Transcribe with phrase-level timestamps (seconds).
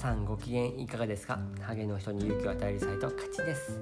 [0.00, 1.38] さんご機嫌いかがですか？
[1.60, 3.78] ハゲの人に勇気を与えるサイト勝ちです。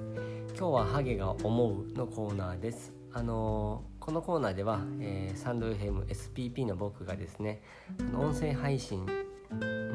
[0.49, 2.91] 今日はハゲが思うのコーナーです。
[3.13, 7.61] あのー、このコーナーでは、えー、サンドウェム SPP の僕がですね
[8.13, 9.05] 音声配信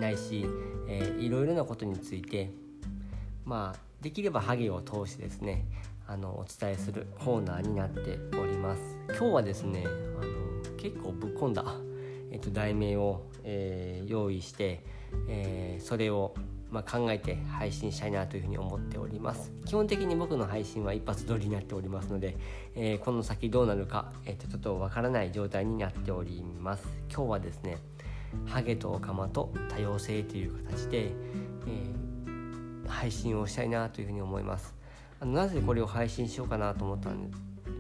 [0.01, 0.47] ないし、
[0.89, 2.55] えー、いろいろなことについて
[3.45, 5.67] まあできればハゲを通してですね
[6.07, 8.81] あのお伝えするコーナーになっております。
[9.09, 9.91] 今日はですねあ
[10.71, 11.63] の結構ぶっ込んだ、
[12.35, 14.85] えっと、題名を、えー、用意して、
[15.29, 16.35] えー、それを
[16.71, 19.53] まあ、考えて配信したいなというふうに思っております。
[19.65, 22.37] 基本的に僕の配信は一発撮りになっておりますので、
[22.75, 26.85] えー、この先どうなるか、えー、とちょっとわからない状態になっております。
[27.09, 27.79] 今日はですね
[28.47, 34.75] ハゲとオカマと多様性という形で、えー、配信をしたいなというふうに思います。
[35.21, 37.11] あのなぜこれを配信しようかなと思った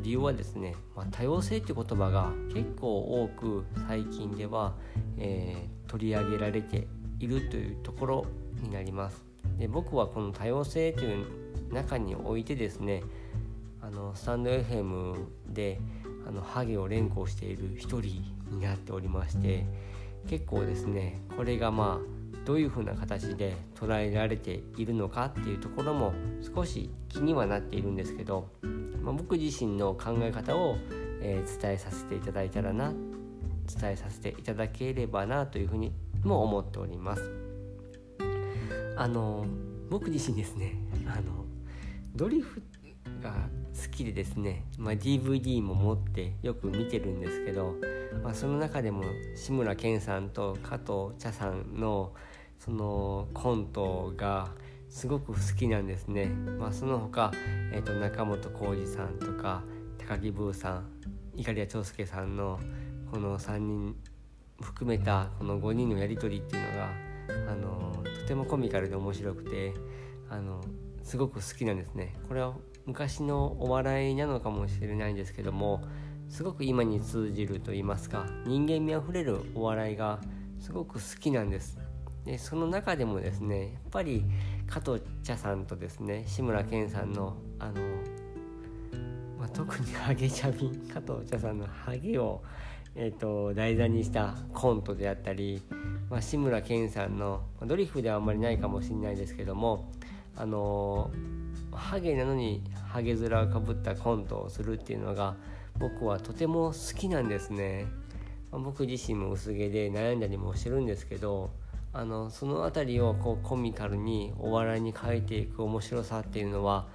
[0.04, 4.74] 理由はですね、まあ、多様性っていう言葉が結構多く最近では、
[5.18, 6.87] えー、取り上げられて
[7.18, 8.26] いるというところ
[8.62, 9.24] になります。
[9.59, 13.02] で僕はこの多様性という中においてですね
[13.80, 15.80] あのスタンド FM で
[16.29, 19.64] あのハゲを連呼している一人になっておりまして
[20.29, 22.13] 結構ですねこれがまあ
[22.45, 26.12] どういうふうな形で捉えられているのかっていうところも
[26.54, 28.48] 少し気にはなっているんですけど、
[29.02, 30.76] まあ、僕自身の考え方を、
[31.20, 32.92] えー、伝えさせていただいたらな
[33.66, 35.92] 伝えさせていただければなというふうに
[36.23, 37.23] も思っております。
[38.96, 39.45] あの
[39.90, 41.45] 僕自身ですねあの
[42.14, 42.62] ドリフ
[43.20, 47.74] が好きでですね、まあ、DVD も持ってよく見てるんですけど、
[48.24, 49.04] まあ、その中でも
[49.36, 52.14] 志村けんさんと加藤茶さんの
[52.58, 54.48] そのコントが
[54.88, 56.26] すごく好きなんですね、
[56.58, 57.32] まあ、その他、
[57.72, 59.62] えーと、中本浩二さんとか
[59.98, 60.86] 高木ブーさん
[61.36, 62.58] 碇谷長介さんの
[63.10, 63.95] この3人
[64.60, 69.74] 含めたこの5人のやり取りっていうのがあのとてもコミカルで面白くて
[70.30, 70.62] あの
[71.02, 72.14] すごく好きなんですね。
[72.26, 72.54] これは
[72.86, 75.82] 昔のお笑いなのかもしれないんですけども
[76.28, 80.20] すごく今に通じると言いますか人間味あふれるお笑いが
[80.58, 81.78] すごく好きなんです。
[82.24, 84.24] でその中でもですねやっぱり
[84.66, 87.74] 加藤茶さんとですね志村けんさんのあの、
[89.38, 92.42] まあ、特にハゲチャビ加藤茶さんのハゲを
[92.96, 95.62] えーと、題材にしたコントであったり、
[96.08, 99.90] まあ、志村けんさんのドリフではあんまりないかもしれないですけども
[100.36, 101.10] あの、
[101.72, 105.34] ハゲなのにハゲ面をかぶったコントをするっていうのが
[105.78, 107.86] 僕はとても好きなんですね、
[108.50, 111.50] 僕自身も薄毛で悩んだりもしてるんですけど
[111.92, 116.86] あのその辺りをこうコミカルにお笑いに変えていく面白さっていうのは、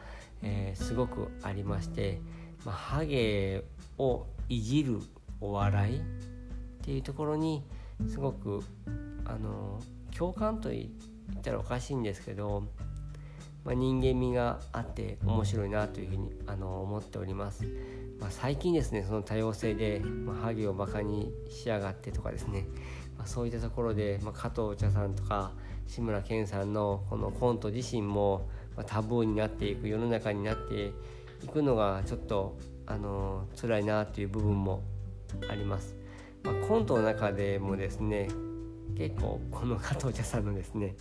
[0.43, 2.19] えー、すごくありまして、
[2.65, 3.63] まあ、ハゲ
[3.97, 4.99] をいじる
[5.39, 6.01] お笑いっ
[6.81, 7.63] ていうところに
[8.09, 8.61] すごく
[9.25, 9.79] あの
[10.17, 10.89] 共感と言
[11.37, 12.63] ったらおかしいんですけど、
[13.63, 17.63] まあ、人間味があって面白いなというふうにあの思っております。
[18.19, 22.65] まあ、最近ですねその多様性で、まあ、ハゲをバカにしやがってとかですね、
[23.17, 25.51] まあ、そういったところで、ま、加藤茶さんとか
[25.87, 30.91] 志村けんさんのこのコント自身も、ま、タブーになっていく世の中になって
[31.43, 34.83] いくのがちょっとあの辛いなっていう部分も
[35.49, 35.95] あります、
[36.43, 38.27] ま、コントの中でもですね
[38.97, 40.95] 結構この加藤茶さんのですね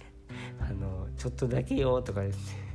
[0.61, 2.68] あのちょっとだけよとかですね。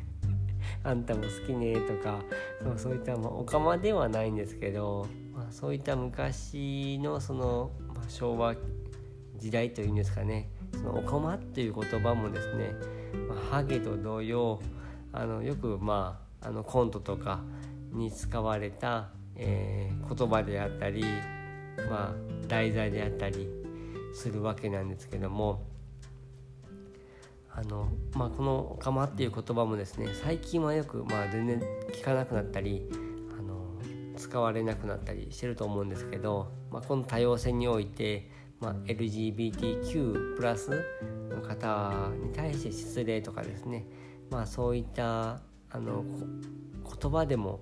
[0.84, 2.20] あんたも好きねとか
[2.62, 8.56] そうそういった、まあ、おかまではないんですけど、まあ、そういった昔のその、まあ、昭和
[9.38, 12.74] 時代というんですかねそのおかまっていう言葉もですね、
[13.28, 14.60] まあ、ハゲと同様
[15.12, 17.40] あのよくまああのコントとか
[17.94, 21.06] に使われた、えー、言葉であったり
[21.90, 23.50] まあ、題材であったり
[24.14, 25.66] するわけなんですけども
[27.56, 32.90] あの、まあ、この「おかま」っていう言葉もですね最近はよく、まあ、全然聞かなくなったり
[33.38, 33.76] あの
[34.18, 38.30] 使われなくなったりしてると思うんですけど、まあ、この多様性において、
[38.60, 40.84] まあ、LGBTQ+ プラス
[41.30, 43.86] の方に対して失礼とかですね、
[44.32, 46.04] まあ、そういったあの
[47.00, 47.62] 言葉でも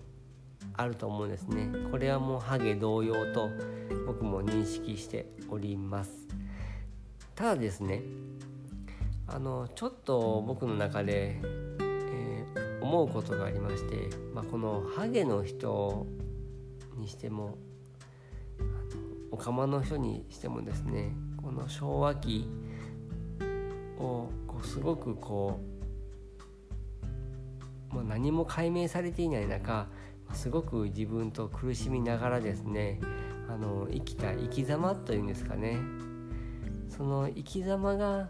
[0.74, 1.70] あると思うんですね。
[1.92, 3.50] これはもうハゲ同様と
[4.08, 6.28] 僕も認識しております。
[7.36, 8.04] ただですね
[9.34, 11.40] あのちょっと僕の中で、
[11.80, 16.06] えー、思うことがありまして、まあ、このハゲの人
[16.98, 17.58] にしても
[18.60, 18.70] あの
[19.32, 22.50] オカマの人にしてもですねこの昭和期
[23.98, 25.62] をこうすごくこ
[27.92, 29.88] う、まあ、何も解明されていない中
[30.34, 33.00] すごく自分と苦しみながらですね
[33.48, 35.78] あの生きた生き様というんですかね。
[36.90, 38.30] その生き様が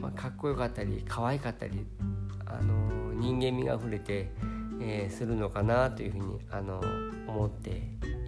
[0.00, 1.86] まあ、かっこよかったり可愛かったり
[2.46, 4.30] あの人間味があふれて、
[4.80, 6.80] えー、するのかなというふうにあの
[7.28, 7.82] 思って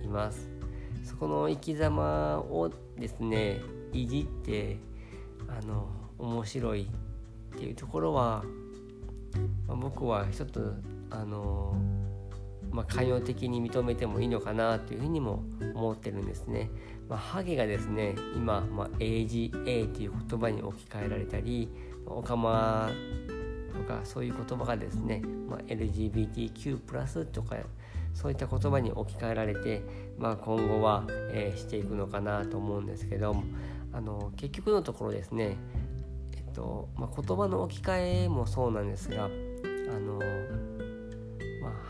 [0.05, 0.50] います。
[1.03, 3.61] そこの生き様をですね
[3.93, 4.79] いじって
[5.49, 5.88] あの
[6.19, 6.82] 面白い
[7.55, 8.44] っていうところは、
[9.67, 10.61] まあ、僕はちょっと
[11.11, 11.75] あの
[12.73, 16.71] まあ、寛容的に認めてもいいのかなというふうにも思ってるんですね。
[17.09, 21.69] まあ、ハゲがですね今、まあ、AGA という言葉に置き換えられたり
[22.07, 22.91] オカマ
[23.73, 27.57] とかそういう言葉がですね、まあ、LGBTQ+ とか
[28.15, 29.83] そういった言葉に置き換えられて、
[30.19, 33.35] まあ、今後は、えー、していくのかなと思うんですけど
[33.93, 35.57] あの結局のところですね、
[36.37, 40.19] えっとまあ、言葉の置き換えもそうなんですがあの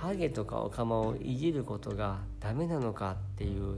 [0.03, 3.77] ハゲとかオカマをいじることがダメなのかっていう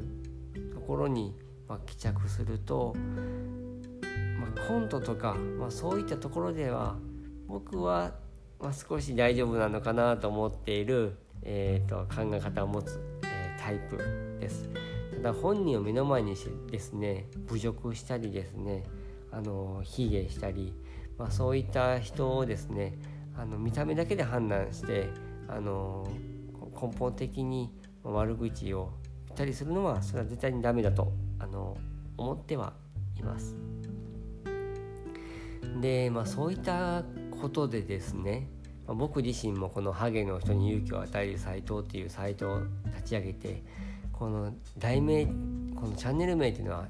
[0.73, 1.37] ところに、
[1.69, 2.95] まあ、帰着すると、
[4.41, 6.97] まあ、コントとか、まあ、そういったところでは
[7.47, 8.15] 僕は、
[8.59, 14.71] まあ、少し大丈夫なのかなと思っている、えーと、考え方を持つ、えー、タイプです。
[15.17, 18.85] ただ本人を目の前にしてですね侮辱したりですね
[19.31, 20.73] あの卑下したり、
[21.19, 22.95] まあ、そういった人をですね
[23.37, 25.11] あの見た目だけで判断して
[25.55, 26.07] あの
[26.81, 27.73] 根本的に
[28.03, 28.93] 悪口を
[29.27, 31.77] 言ったりするのはそれは絶対にダメだとあの
[32.17, 32.73] 思っては
[33.17, 33.57] います。
[35.81, 37.05] でまあそういった
[37.41, 38.49] ことでですね、
[38.87, 43.63] ま、僕自身もこのハゲの人に勇気を与えるサイトっていうサイトを立ち上げて
[44.13, 45.33] この題名こ
[45.87, 46.89] のチャンネル名っていうのは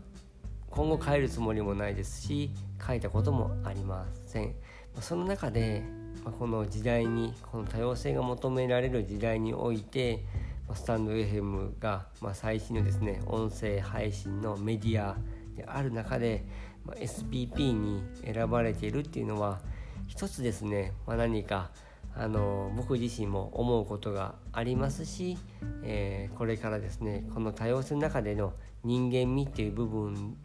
[0.70, 2.50] 今後変えるつもりもないですし
[2.84, 4.54] 書いたこともありません。
[5.00, 5.82] その中で
[6.24, 10.24] ま、この時代にこの多様性が求められる時代において、
[10.72, 15.16] スタンド FM が、まあ、最新のですね音声配信のメディア
[15.56, 16.44] である中で、
[16.84, 19.60] まあ、SPP に選ばれているっていうのは
[20.08, 21.70] 一つですね、まあ、何か
[22.16, 25.36] あの僕自身も思うことがありますし、
[25.82, 28.54] えー、これからですねこの多様性の中での
[28.84, 30.36] 人間味っていう部分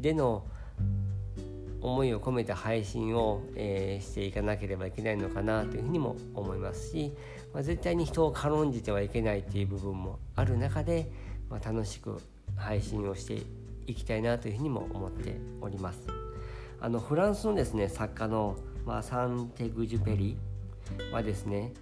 [0.00, 0.44] での
[1.86, 7.12] 思いを込めた配信を、えー、していかなければいけないのかなというふうにも思いますし、
[7.54, 11.08] まあ、絶対に人を軽んじてはいけないっていう部分もある中で、
[11.48, 12.20] まあ、楽しく
[12.56, 13.42] 配信をして
[13.86, 16.08] いきたいなというふうにも思っております。
[16.80, 20.36] あのフランスのですね作家の、まあ、サンテグジュペリ
[21.12, 21.72] はですね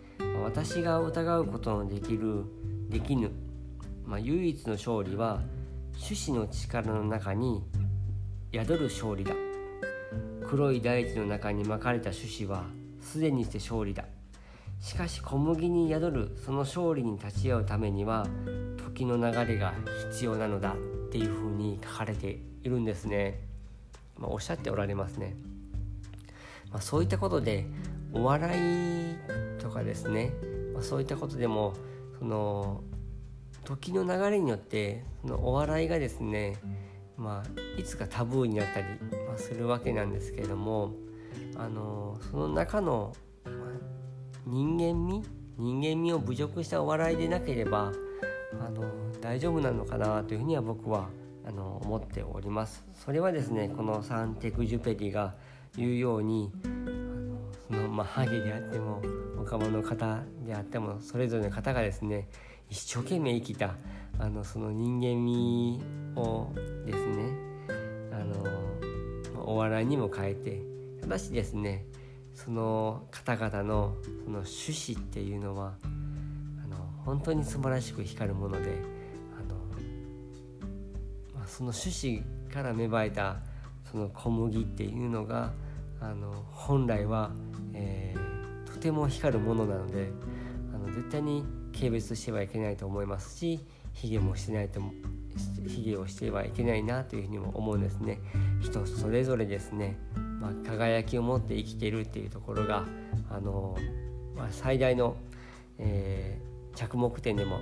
[0.44, 2.44] 私が疑うことのできる
[2.88, 3.30] できぬ、
[4.04, 5.40] まあ、唯一の勝利は
[5.98, 7.64] 種子の力の中に
[8.52, 9.34] 宿る勝利だ
[10.54, 12.66] 黒い大地の中にまかれた種子は
[13.00, 14.04] すでにして勝利だ。
[14.78, 18.24] しかし小麦に宿るその勝利に立ち会うためには
[18.76, 19.74] 時の流れが
[20.12, 20.76] 必要なのだっ
[21.10, 23.40] ていうふうに書かれているんですね、
[24.16, 25.34] まあ、おっしゃっておられますね、
[26.70, 27.66] まあ、そういったことで
[28.12, 29.16] お笑い
[29.58, 30.34] とかですね、
[30.72, 31.74] まあ、そういったことでも
[32.20, 32.80] その
[33.64, 36.58] 時の流れによってそのお笑いがですね
[37.16, 38.86] まあ、いつかタブーになったり、
[39.38, 40.92] するわけなんですけれども
[41.56, 43.12] あのその中の、
[44.46, 45.22] 人間味
[45.56, 47.92] 人間味を侮辱したお笑いでなければ
[48.60, 48.84] あの
[49.20, 51.08] 大丈夫なのかなというふうには僕は
[51.46, 52.84] あの思っております。
[52.94, 55.34] それはですねこのサンテクジュペリが
[55.76, 57.38] 言うようにあの
[57.68, 59.02] その、まあ、ハゲであっても
[59.36, 62.28] 若者の方であってもそれぞれの方がですね
[62.70, 63.76] 一生懸命生きた
[64.18, 65.80] あのその人間味
[66.16, 66.52] を
[66.86, 67.43] ですね
[69.46, 70.60] お笑いにも変えて
[71.00, 71.84] ただしですね
[72.34, 78.70] その方々のその趣旨っていうのはあの本当に素晴らしく光るもので
[79.38, 79.54] あの、
[81.34, 83.36] まあ、その趣旨から芽生えた
[83.90, 85.52] その小麦っていうのが
[86.00, 87.30] あの本来は、
[87.72, 90.10] えー、とても光るものなので
[90.74, 93.60] あの絶対に軽蔑してはいけないと思いますし
[93.92, 94.80] 卑下もしてないと
[95.68, 98.18] 卑下をしてはいけないなというふうにも思うんですね。
[98.82, 99.96] 人それぞれですね、
[100.40, 102.84] まあ、輝きを持って生きているっていうところが
[103.30, 103.76] あの、
[104.36, 105.16] まあ、最大の、
[105.78, 107.60] えー、着目点でも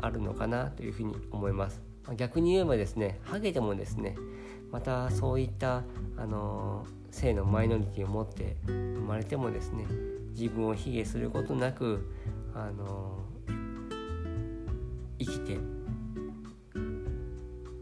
[0.00, 4.16] あるのかなというふうに思います、まあ、逆に言えばですねハゲでもですね
[4.70, 5.84] またそういった
[6.16, 9.86] あの性のマイノリティを持って生まれてもですね
[10.32, 12.12] 自分を卑下することなく
[12.54, 13.20] あの
[15.18, 15.58] 生きて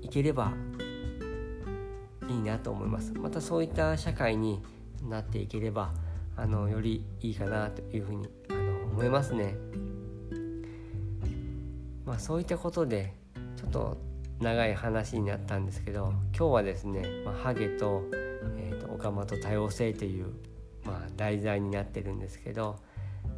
[0.02, 0.52] いければ
[2.28, 3.12] いいなと思います。
[3.14, 4.62] またそういった社会に
[5.08, 5.92] なっていければ
[6.36, 8.60] あのよりいいかなというふうにあの
[8.92, 9.56] 思いますね。
[12.04, 13.14] まあそういったことで
[13.56, 13.98] ちょっと
[14.40, 18.02] 長い話になったんですけど今日はですね、まあ、ハゲと,、
[18.56, 20.34] えーと、オカマと多様性という、
[20.84, 22.76] まあ、題材になってるんですけど、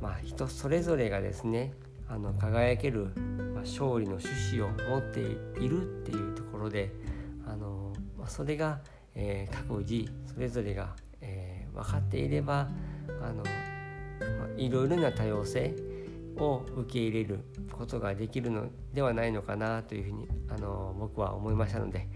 [0.00, 1.74] まあ、人それぞれがですね
[2.08, 3.12] あの輝ける、
[3.54, 6.92] まあ、勝利の趣旨を持っているっていうところで、
[8.28, 8.80] それが、
[9.14, 12.68] えー、各自それぞれが、えー、分かっていれば
[13.22, 15.74] あの、まあ、いろいろな多様性
[16.36, 17.40] を受け入れる
[17.72, 22.08] ことができるのではないのかなというふうにあの僕は思いましたので、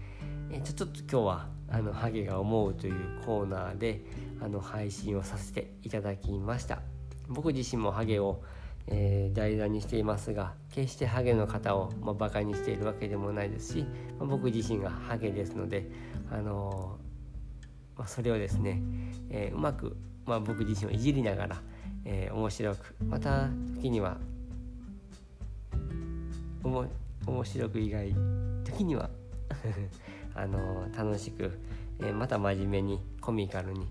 [0.51, 4.01] えー、ちょっと今日はあのハゲが思うというコーナーで
[4.41, 6.81] あの配信をさせていただきました。
[7.27, 8.43] 僕自身もハゲを、
[8.87, 13.85] えー、題材にしていますが決してハゲの方を、まあ、バカにしているわけでもないですし、
[14.19, 15.89] まあ、僕自身がハゲですので、
[16.31, 18.81] あのー、まあ、それをですね、
[19.29, 19.95] えー、うまく、
[20.25, 21.61] まあ、僕自身をいじりながら、
[22.05, 24.17] えー、面白くまた時には
[26.63, 26.85] おも
[27.25, 28.13] 面白く以外
[28.63, 29.09] 時には
[30.33, 31.59] あの楽しく、
[31.99, 33.87] えー、また真面目にコミカルに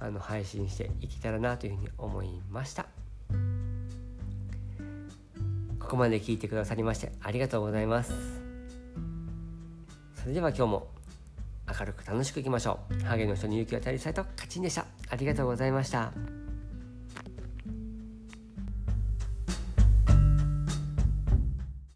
[0.00, 2.97] あの配信していけたらなというふうに思いました。
[5.88, 8.12] ここまで聞いてくださりましてありがとうございます。
[10.16, 10.88] それでは今日も
[11.66, 13.04] 明るく楽しくいきましょう。
[13.04, 14.84] ハゲの人に勇気を与えるサイトカチンでした。
[15.08, 16.12] ありがとうございました。